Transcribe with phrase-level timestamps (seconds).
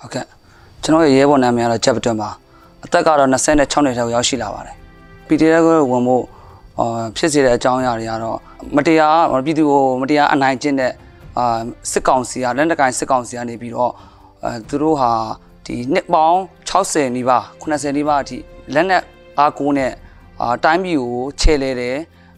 [0.00, 0.24] ဟုတ်ကဲ့
[0.82, 2.30] ကျွန်တော်ရဲ့ရဲဘော်နာမည်ကတော့ချက်ပတွန်ပါ
[2.86, 4.74] အသက်ကတော့26နှစ်ထဲကိုရောက်ရှိလာပါတယ်
[5.28, 6.24] PDF ကိုဝင်ဖို့
[6.78, 8.38] အာဖြစ်စေတဲ့အကြောင်းအရာတွေကတော့
[8.76, 10.92] မတရားပြည်သူကိုမတရားအနိုင်ကျင့်တဲ့
[11.38, 11.58] အာ
[11.92, 13.92] စစ်ကောင်စီကလက်နက်ကိုင်စစ်ကောင်စီကနေပြီးတော့
[14.44, 15.12] အဲသူတို့ဟာ
[15.66, 16.38] ဒီနှစ်ပေါင်း
[16.70, 18.38] 60နီးပါး90နီးပါးအထိ
[18.74, 19.02] လက်နက်
[19.38, 19.92] အားကိုးနဲ့
[20.40, 21.96] အာတိုင်းပြည်ကိုခြေလဲတယ်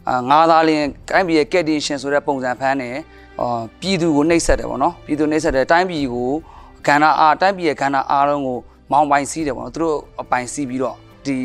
[0.08, 2.96] အာငါးသားလင်းတိုင်းပြည်ရဲ့ကက်တင်ရှင်ဆိုတဲ့ပုံစံဖမ်းတယ်
[3.40, 6.30] အာပြည်သူကိုနှိပ်စက်တယ်ပေါ့နော်ပြည်သူနှိပ်စက်တယ်တိုင်းပြည်ကို
[6.86, 8.58] ကန္နာအားတိုင်းပြည်ရဲ့ကန္နာအားလုံးကို
[8.92, 10.96] မောင်းပိုင်စီးတယ်ပေါ့နော်သူတို့အပိုင်စီးပြီးတော့
[11.26, 11.36] ဒီ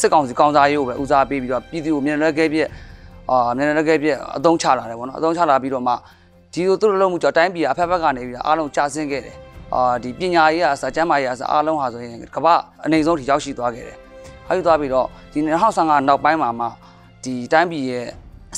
[0.00, 2.68] စစ်ကောင်စီကောင်စားရေးကိုပဲဦးစားပေးပြီးတော့ပြည်သူကိုမြန်လွယ်ကဲပြည့်
[3.30, 5.94] အာမြန်လွယ်ကဲပြည့်အသုံးချလာတယ်ပေါ့နော်အသုံးချလာပြီးတော့မှ
[6.52, 9.36] ဒီလိုသူတို့လုံးမှုကြောင့်တိုင်းပြည်ကအဖက်ဖက်ကနေပြီးတော့အားလုံးကြာဆင်းခဲ့တယ်
[9.74, 12.54] အာဒီပညာရေးအစားကျန်းမာရေးအစားအားလုံးဟာဆိုရင်ကမ္ဘာ
[12.84, 13.96] အနေဆုံးထိရောက်ရှိသွားခဲ့တယ်။
[14.48, 16.66] အဲဒီသွားပြီးတော့ဒီ2015နောက်ပိုင်းမှာမှ
[17.24, 18.06] ဒီတိုင်းပြည်ရဲ့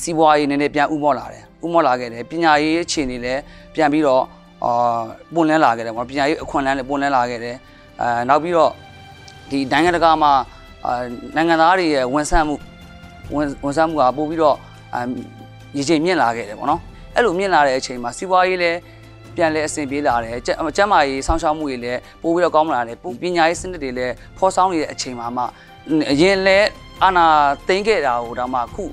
[0.02, 3.40] စီးပွားရေးနည်းနည်းပြန်ဥမော့လာတယ်။ဥမော့လာခဲ့တယ်။ပညာရေးအခြေအနေလည်း
[3.74, 4.22] ပြန်ပြီးတော့
[4.64, 5.00] အာ
[5.34, 7.56] ပွင့်လန်းလာခဲ့တယ်ပေါ့။ပညာရေးအခွင့်အလမ်းလည်းပွင့်လန်းလာခဲ့တယ်။
[8.00, 8.72] အဲနောက်ပြီးတော့
[9.50, 10.32] ဒီနိုင်ငံတကာမှာ
[10.86, 10.92] အာ
[11.36, 12.54] နိုင်ငံသားတွေရဲ့ဝန်ဆန့်မှု
[13.34, 14.56] ဝန်ဝန်ဆန့်မှုကပို့ပြီးတော့
[14.94, 15.08] အမ်
[15.76, 16.80] ရေချိန်မြင့်လာခဲ့တယ်ပေါ့နော်။
[17.14, 18.78] အဲ့လိုမြင့်လာတဲ့အချိန်မှာစီးပွားရေးလည်း
[19.36, 25.44] ပြန်လဲအဆင်ပြေလာတယ်ကျန်းကျန်းမာရေးဆောင်းရှောက်မှုတွေလည်းပို့ပြီးတော့ကောင်းလာတယ်ပညာရေးစနစ်တွေလည်းဖော်ဆောင်နေတဲ့အချိန်မှာမှ
[26.12, 26.58] အရင်လဲ
[27.02, 27.26] အာနာ
[27.66, 28.84] သိမ်းခဲ့တာဟိုဒါမှခု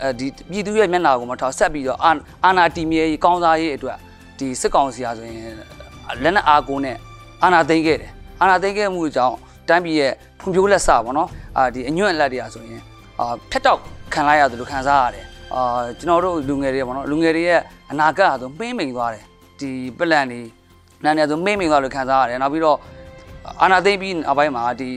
[0.00, 2.10] အဲဒီပြည်သူရဲ့မျက်နှာကိုမထောက်ဆက်ပြီးတော့အာ
[2.44, 3.98] အာနာတီမြေရေးကောင်းစားရေးအတွက်
[4.38, 5.54] ဒီစစ်ကောင်စီဟာဆိုရင်
[6.22, 6.96] လက်နက်အားကိုးနဲ့
[7.42, 9.36] အာနာသိမ်းခဲ့တယ် အာနာသိမ်းခဲ့မှုကြောင့်
[9.68, 12.82] တိုင်းပြည်ရဲ့ဖွံ့ဖြိုးလက်စပေါ့နော်အာဒီအညွန့်အလက်တွေကဆိုရင်
[13.20, 13.78] အာဖက်တော့
[14.14, 17.60] ခံလိုက်ရတယ်လို့ခံစားရတယ်အာကျွန်တော်တို့လူငယ်တွေပေါ့နော်လူငယ်တွေရဲ့
[17.90, 19.24] အနာဂတ်ဟာဆိုမှင်းမိန်သွားတယ်
[19.60, 20.40] ဒီပလန်တွေ
[21.04, 22.78] နာနေဆိုမှင်းမိန်သွားလို့ခံစားရတယ်နောက်ပြီးတော့
[23.62, 24.90] အာနာသိမ်းပြီးအပိုင်းမှာဒီ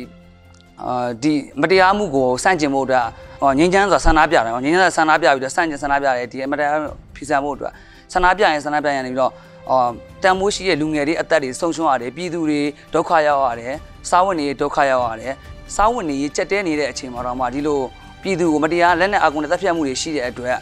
[0.83, 3.05] အာဒီမတရားမှုကိုစန့်ကျင်ဖို့အတွက်
[3.41, 6.77] ဟောငင်းချမ်းစွာဆန္ဒပြတယ်ဟောငင်းချမ်းစွာဆန္ဒပြပြီးတော့စန့်ကျင်ဆန္ဒပြတယ်ဒီမတရား
[7.15, 7.71] ဖီဆန်ဖို့အတွက်
[8.13, 9.31] ဆန္ဒပြရင်ဆန္ဒပြရင်နေပြီးတော့
[9.69, 9.91] အော်
[10.23, 12.61] တန်မိုးရှိတဲ့လူငယ်တွေအသက်တွေဆုံးရှုံးရတယ်ပြည်သူတွေ
[12.93, 13.73] ဒုက္ခရောက်ရတယ်
[14.09, 15.33] စားဝတ်နေရေးဒုက္ခရောက်ရတယ်
[15.75, 17.79] စားဝတ်နေရေးကြက်တဲနေတဲ့အချိန်မှာတော့မှဒီလို
[18.21, 20.57] ပြည်သူကိုမတရားလက်နဲ့အကုန်းနဲ့တပ်ဖြတ်မှုတွေရှိတဲ့အတွက်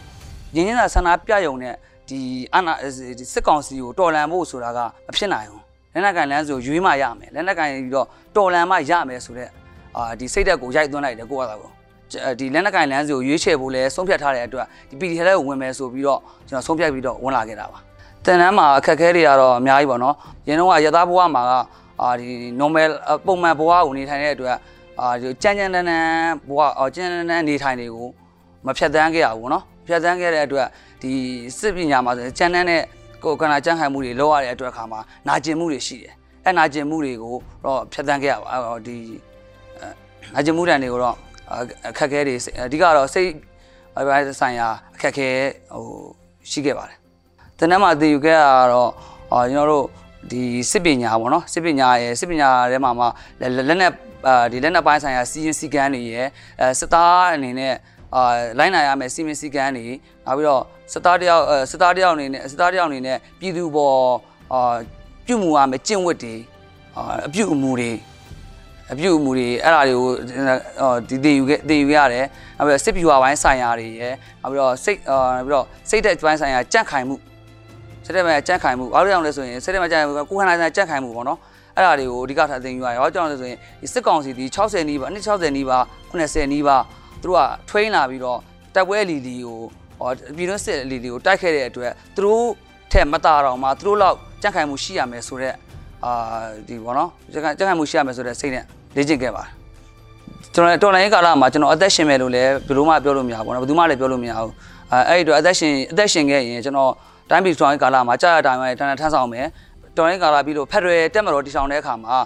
[0.55, 1.73] ငင်းချမ်းစွာဆန္ဒပြယုံနဲ့
[2.09, 2.19] ဒီ
[2.55, 2.73] အနာ
[3.19, 5.61] ဒီစစ်ကောင်စီကိုတော်လှန်ဖို့ဆိုတာကမဖြစ်နိုင်ဘူး
[5.93, 9.51] လက်နက်ကန်လမ်းဆိုရွေးမှရမယ်လက်နက်ကန်ပြီးတော့တော်လှန်မှရမယ်ဆိုတော့
[9.97, 11.71] အာဒီစိတ်သက်ကိုရိုက်သွင်းလိုက်တယ်ကိုယ့်အသာကို
[12.39, 17.79] ဒီလက်နက်ကင်လမ်းစီကိုရွေးချယ်ဖို့လဲဆုံးဖြတ်ထားတဲ့အတွက်ဒီ PDF ကိုဝင်မယ်ဆိုပြီးတော့ကျွန်တော်ဆုံးဖြတ်ပြီးတော့ဝင်လာခဲ့တာပါ
[18.25, 20.15] တင်တန်းမှာအခက်အခဲတွေကတော့အများကြီးပေါ့နော်
[20.47, 21.51] ရင်းတော့ကရသားဘဝမှာက
[22.01, 22.27] အာဒီ
[22.59, 22.91] normal
[23.25, 24.57] ပုံမှန်ဘဝကိုနေထိုင်တဲ့အတွက်
[24.99, 28.07] အာဒီကြမ်းကြမ်းတမ်းတမ်းဘဝအော်ကြမ်းတမ်းတမ်းနေထိုင်တွေကို
[28.65, 30.67] မဖြတ်သန်းခဲ့ရဘူးနော်ဖြတ်သန်းခဲ့တဲ့အတွက်
[31.01, 31.11] ဒီ
[31.59, 32.81] စစ်ပညာမှာဆိုကြမ်းတမ်းတဲ့
[33.23, 36.13] ကိုယ်ကနာကြမ်းခံမှုတွေလောက်ရတဲ့အတွက်ခါမှာနာကျင်မှုတွေရှိတယ်
[36.45, 38.97] အဲနာကျင်မှုတွေကိုတော့ဖြတ်သန်းခဲ့ရပါဒီ
[40.33, 41.15] နာကျင်မှုတန်တွေကိုတော့
[41.89, 43.29] အခက်အခဲတွေအဓိကတော့စိတ်
[44.39, 45.29] ဆိုင်ရာအခက်အခဲ
[45.73, 45.85] ဟို
[46.51, 47.04] ရှိခဲ့ပါတယ်
[47.59, 48.91] တနက်မှာတည်ယူခဲ့တာကတော့
[49.31, 49.85] အာကျွန်တော်တို့
[50.31, 53.05] ဒီစစ်ပညာပေါ့နော်စစ်ပညာရဲ့စစ်ပညာထဲမှာမှ
[53.41, 53.91] လက်နဲ့
[54.27, 56.27] အာဒီလက်နဲ့ပိုင်းဆိုင်ရာစီရင်စီကန်းတွေရဲ့
[56.61, 57.73] အဲစစ်သားအနေနဲ့
[58.15, 58.21] အာ
[58.59, 59.87] လိုင်းနိုင်ရမယ်စီမင်းစီကန်းတွေ
[60.25, 63.99] နောက်ပြီးတော့စစ်သားတယောက်စစ်သားတယောက်အနေနဲ့စစ်သားတယောက်အနေနဲ့ပြည်သူပေါ်
[64.53, 64.75] အာ
[65.25, 66.35] ပြုမှုရမယ်ကျင့်ဝတ်တွေ
[66.95, 67.91] အာအပြုအမူတွေ
[68.91, 70.11] အပြုအမူတွေအဲ့ဒါတွေကို
[71.09, 72.25] ဒီတည်ယူခဲ့တည်ယူရတယ်
[72.57, 77.15] နောက်ပြီးတော့စစ်ပြူဝပိုင်းဆိုင်ရာတွေရယ်နောက်ပြီးတော့စိတ်အာနောက်ပြီးတော့စိတ်သက်ပိုင်းဆိုင်ရာကြန့်ခိုင်မှု
[78.05, 81.39] စိတ်သက်ပိုင်းကြန့်ခိုင်မှုဘာလို့ကြောင့်လဲဆိုရင်စိတ်သက်ပိုင်းကြန့်ခိုင်မှုကိုယ်ခန္ဓာဆိုင်ရာကြန့်ခိုင်မှုပေါ့နော်
[81.75, 86.83] အဲ့ဒါတွေကိုအဓိကထားသိယူရတယ်ဘာကြောင့်လဲဆိုရင်ဒီစစ်ကောင်စီဒီ60နီးပါးအနည်း60နီးပါး90နီးပါး
[87.21, 88.39] သူတို့က train လာပြီးတော့
[88.75, 89.59] တက်ပွဲလီလီကို
[89.99, 92.43] ဟောပြည်တွင်းစစ်လီလီကိုတိုက်ခဲ့တဲ့အတွက်သူတို့
[92.91, 95.55] ထက်မတာတော့မှသူတို့လောက်ကြန့်ခိုင်မှုရှိရမယ်ဆိုတော့
[96.05, 96.13] အာ
[96.67, 98.63] ဒီပေါ့နော်ကြန့်ခိုင်မှုရှိရမယ်ဆိုတဲ့စိတ်နဲ့
[98.95, 99.49] လေ့ကျင့်ခဲ့ပါတယ်
[100.53, 104.51] ကျွန်တော်တော်လိုင်းကာလမှာကျွန်တော်အသက်ရှင်မယ်လို့လည်းဘယ်လိုမှပြောလို့မရဘူးပေါ့နော်ဘယ်သူမှလည်းပြောလို့မရဘူး
[104.91, 106.91] အဲအဲ့ဒီတော့အသက်ရှင်အသက်ရှင်ခဲ့ရင်ကျွန်တော်
[107.29, 109.45] တိုင်းပြည်တော်လိုင်းကာလမှာကြာရတိုင်းမှာတန်တန်ထမ်းဆောင်မယ်
[109.97, 112.17] တော်လိုင်းကာလပြီးလို့ဖက်ဒရယ်တက်မတော်တည်ဆောင်တဲ့အခါမှာ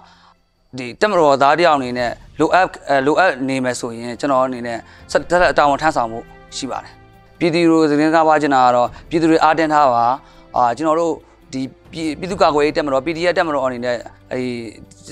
[0.77, 2.67] ဒီတက်မတော်သားတယောက်အနေနဲ့လိုအပ်
[3.07, 4.77] လိုအပ်နေမယ်ဆိုရင်ကျွန်တော်အနေနဲ့
[5.11, 6.19] တက်တက်အတောင်းထမ်းဆောင်မှု
[6.57, 6.93] ရှိပါတယ်
[7.39, 10.05] ပြည်သူတို့သတင်းကားပါချင်တာကတော့ပြည်သူတွေအားတင်းထားပါ
[10.55, 11.13] အာကျွန်တော်တို့
[11.53, 11.61] ဒီ
[11.91, 13.97] ပြည်သူ့ကာကွယ်ရေးတက်မတော် PDF တက်မတော်အနေနဲ့
[14.31, 14.41] အဲ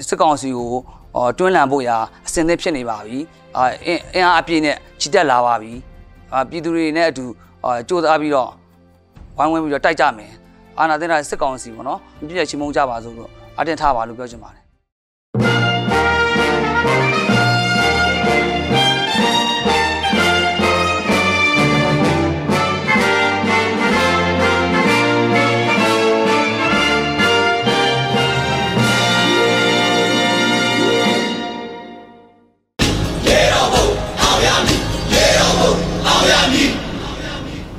[0.10, 0.72] စစ်ကောင်စီကို
[1.16, 1.98] အော်တွန်းလှန်ဖို့ရာ
[2.28, 3.18] အစင်သစ်ဖြစ်နေပါပြီ
[3.58, 5.74] အာအင်းအင်အားအပြည့်နဲ့ချီတက်လာပါပြီ
[6.34, 7.26] အာပြည်သူတွေနဲ့အတူ
[7.64, 8.50] အာကြိုးစားပြီးတော့
[9.38, 10.32] ဝိုင်းဝန်းပြီးတော့တိုက်ကြမယ်
[10.80, 13.30] အာနာသိန်းတာစစ်ကောင်စီပေါ့နော်ပြည့်ပြည့်ချင်းမုံကြပါစို့လို့
[13.60, 14.67] အတင်းထားပါလို့ပြောချင်ပါတယ်